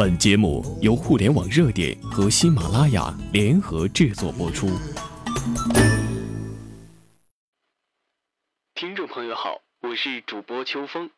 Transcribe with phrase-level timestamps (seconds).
[0.00, 4.66] 本节目由互联网热点和喜马拉雅联合制作播出。
[8.74, 11.10] 听众朋友好，我是主播秋风。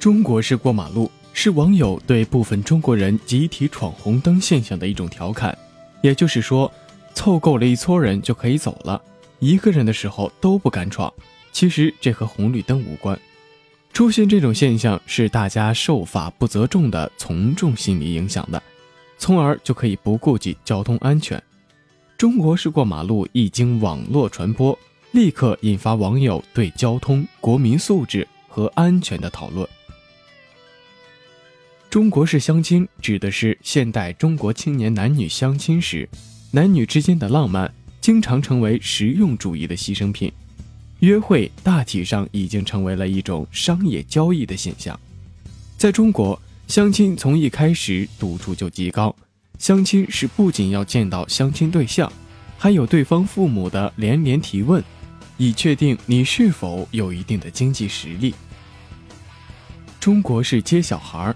[0.00, 5.56] 中国式过马路是网友对部分中国人集体闯红灯现象的一种调侃，
[6.02, 6.68] 也就是说，
[7.14, 9.00] 凑够了一撮人就可以走了，
[9.38, 11.14] 一个人的时候都不敢闯。
[11.52, 13.16] 其实这和红绿灯无关，
[13.94, 18.60] 出现这种现象是大家受法不责众的从众心理影响的，
[19.18, 21.40] 从而就可以不顾及交通安全。
[22.18, 24.76] 中国式过马路一经网络传播，
[25.12, 29.66] 立刻引发网友对交通、国民素质和安全的讨论。
[31.88, 36.08] 中国式相亲指的是现代中国青年男女相亲时，
[36.50, 40.32] 男女之间的浪漫经常成为实用主义的牺牲品。
[41.04, 44.98] 约会大体上已经成为了一种商业交易的现象。
[45.76, 49.14] 在中国，相亲从一开始赌注就极高。
[49.58, 52.10] 相亲是不仅要见到相亲对象，
[52.58, 54.82] 还有对方父母的连连提问，
[55.36, 58.34] 以确定你是否有一定的经济实力。
[60.00, 61.34] 中国是接小孩，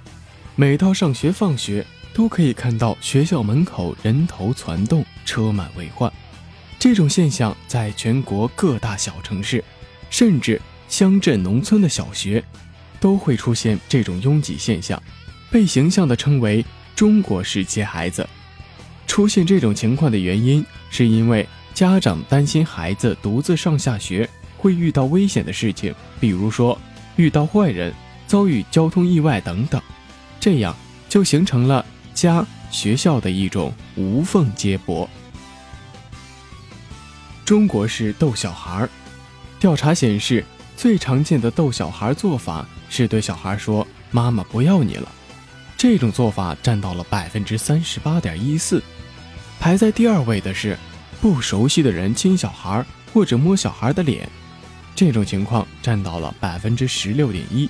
[0.56, 6.12] 每到上学放学，都可以看到学校门口人头攒动，车满为患。
[6.78, 9.62] 这种现象在全国各大小城市，
[10.10, 12.42] 甚至乡镇农村的小学，
[13.00, 15.02] 都会出现这种拥挤现象，
[15.50, 18.26] 被形象地称为“中国式接孩子”。
[19.08, 26.78] 出现这种情况的原因，是因为家长担心孩子独自上下学会遇到危险的事情，比如说
[27.16, 27.92] 遇到坏人、
[28.28, 29.82] 遭遇交通意外等等，
[30.38, 30.76] 这样
[31.08, 31.84] 就形成了
[32.14, 35.10] 家学校的一种无缝接驳。
[37.48, 38.90] 中国式逗小孩儿，
[39.58, 40.44] 调查显示，
[40.76, 45.10] 最常见的逗小孩做法是对小孩说“妈妈不要你了”，
[45.74, 48.82] 这种做法占到了百分之三十八点一四。
[49.58, 50.76] 排在第二位的是
[51.22, 54.28] 不熟悉的人亲小孩或者摸小孩的脸，
[54.94, 57.66] 这种情况占到了百分之十六点一。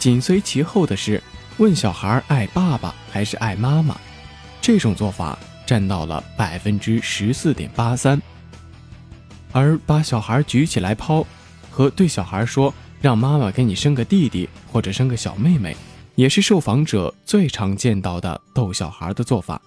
[0.00, 1.22] 紧随其后的是
[1.58, 3.96] 问小孩爱爸爸还是爱妈妈，
[4.60, 8.20] 这种做法占到了百分之十四点八三。
[9.52, 11.26] 而把小孩举起来抛，
[11.70, 15.76] 和对小孩说“让妈妈给你生个弟弟或者生个小妹妹”，
[16.14, 19.60] 也是受访者最常见到的逗小孩的做法。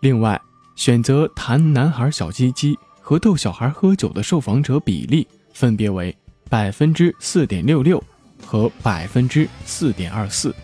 [0.00, 0.40] 另外，
[0.76, 6.16] 选择弹男孩小鸡鸡和逗小孩喝酒的受访者比例分别为
[6.48, 8.02] 百分之四点六六
[8.44, 10.54] 和百分之四点二四。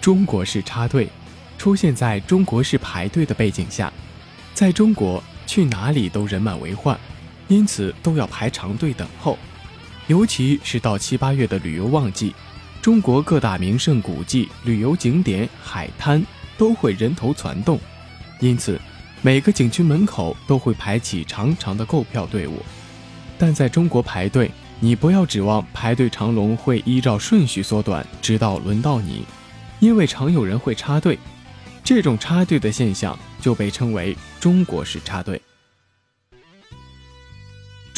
[0.00, 1.08] 中国式插队
[1.58, 3.92] 出现在中国式排队的背景下，
[4.54, 6.98] 在中国去哪里都人满为患。
[7.50, 9.36] 因此都要排长队等候，
[10.06, 12.32] 尤其是到七八月的旅游旺季，
[12.80, 16.24] 中国各大名胜古迹、旅游景点、海滩
[16.56, 17.76] 都会人头攒动，
[18.38, 18.80] 因此
[19.20, 22.62] 每个景区门口都会排起长长的购票队伍。
[23.36, 29.24] 但在中国排队，你不要指望排队长龙会依照顺序缩短，直到轮到你，
[29.80, 31.18] 因为常有人会插队，
[31.82, 35.42] 这种插队的现象就被称为中国式插队。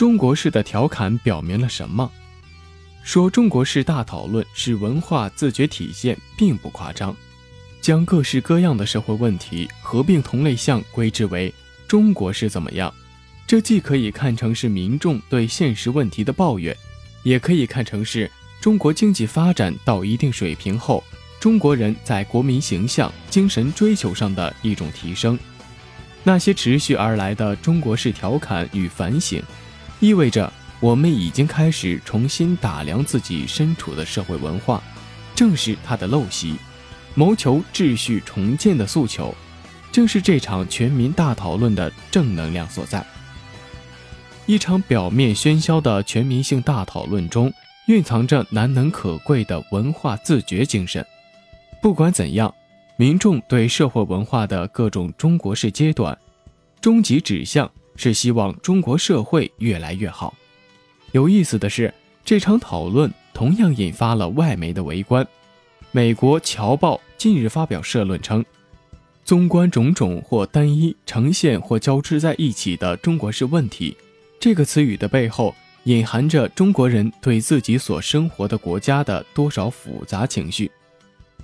[0.02, 2.10] 中国式的调侃表明了什么？
[3.04, 7.14] 说中国式大讨论是文化自觉体现，并不夸张。
[7.80, 11.54] 将各式各样的社会问题合并同类项归之为
[11.86, 12.92] 中国式怎么样？
[13.46, 16.76] 这既可以看成是民众对现实问题的抱怨，
[17.22, 18.28] 也可以看成是
[18.60, 21.04] 中国经济发展到一定水平后，
[21.38, 25.38] 中国人在国民形象、精神追求上的一种提升。
[26.24, 29.40] 那些持续而来的中国式调侃与反省。
[30.02, 34.82] 意味着我们已经开始重新打量自己身处的社会文化，
[35.32, 36.56] 正是它的陋习，
[37.14, 39.32] 谋求秩序重建的诉求，
[39.92, 43.06] 正是这场全民大讨论的正能量所在。
[44.46, 47.54] 一场表面喧嚣的全民性大讨论中，
[47.86, 51.06] 蕴藏着难能可贵的文化自觉精神。
[51.80, 52.52] 不管怎样，
[52.96, 56.18] 民众对社会文化的各种中国式阶段，
[56.80, 57.70] 终极指向。
[57.96, 60.34] 是希望中国社会越来越好。
[61.12, 61.92] 有意思的是，
[62.24, 65.26] 这场讨论同样引发了外媒的围观。
[65.90, 68.42] 美国《侨报》近日发表社论称
[69.24, 73.94] ：“纵观种种或单一呈现或交织在一起的中国式问题，
[74.40, 75.54] 这个词语的背后
[75.84, 80.70] 隐含着中国人对自己所生活的国家的多少复杂情绪。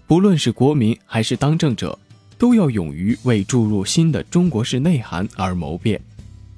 [0.07, 1.99] 不论是国民还是当政者，
[2.39, 6.01] 都要勇于为注入新的中国式内涵而谋变。”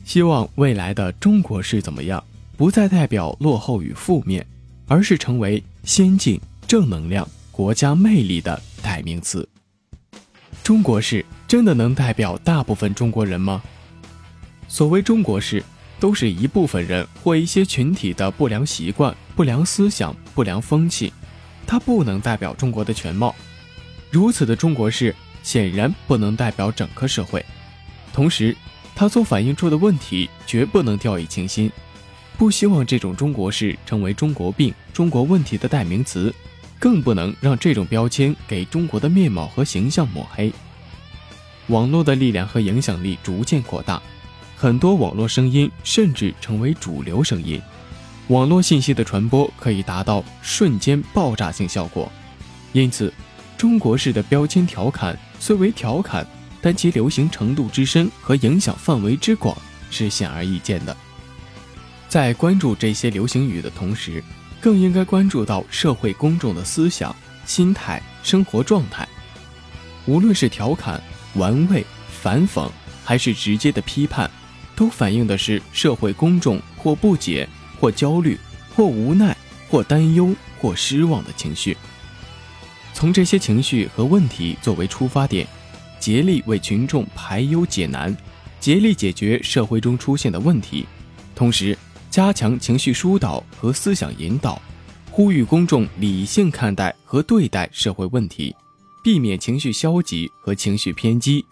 [0.05, 2.23] 希望未来的中国式怎么样，
[2.57, 4.45] 不再代表落后与负面，
[4.87, 9.49] 而是成为先进、正能量、国家魅力的代名词。
[10.63, 13.63] 中国式真的能代表大部分中国人吗？
[14.69, 15.63] 所谓中国式，
[15.99, 21.13] 都是一部分人或一些群体的不良习惯、不良思想、不良风气，
[21.67, 23.35] 它不能代表中国的全貌。
[24.11, 27.45] 如此的中国式，显然不能代表整个社会。
[28.13, 28.57] 同时，
[28.95, 31.71] 它所反映出的问题绝不能掉以轻心。
[32.37, 36.35] 不希望这种中国式成为中国病、中国问题的代名词，
[36.79, 40.53] 更不能让这种标签给中国的面貌和形象抹黑。
[41.67, 44.01] 网络的力量和影响力逐渐扩大。
[44.57, 47.61] 很多网络声音甚至成为主流声音，
[48.29, 52.11] 网络信息的传播可以达到瞬间爆炸性效果，
[52.73, 53.11] 因此，
[53.57, 56.27] 中国式的标签调侃虽为调侃，
[56.61, 59.57] 但其流行程度之深和影响范围之广
[59.91, 60.97] 是显而易见的。
[62.09, 64.23] 在关注这些流行语的同时，
[64.61, 67.15] 更应该关注到社会公众的思想、
[67.47, 69.09] 心态、生活状态，
[70.07, 71.03] 无论是调侃、
[71.35, 71.85] 玩味、
[72.21, 72.69] 反讽，
[73.05, 74.31] 还是直接的批判。
[74.77, 77.47] 都反映的是社会公众或不解、
[77.79, 78.41] 或焦虑、
[78.75, 79.37] 或无奈、
[79.69, 81.77] 或担忧、或失望的情绪。
[82.95, 85.47] 从这些情绪和问题作为出发点，
[86.01, 88.17] 竭力为群众排忧解难，
[88.59, 90.87] 竭力解决社会中出现的问题，
[91.37, 91.77] 同时
[92.11, 94.61] 加强情绪疏导和思想引导，
[95.11, 98.57] 呼吁公众理性看待和对待社会问题，
[99.05, 101.45] 避免情绪消极和情绪偏激，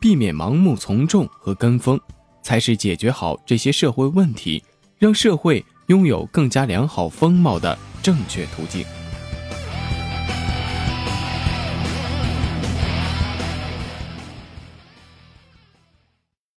[0.00, 2.00] 避免盲目从众和跟风。
[2.42, 4.62] 才是解决好这些社会问题，
[5.00, 8.86] 让社会拥有更加良好风貌的正确途径。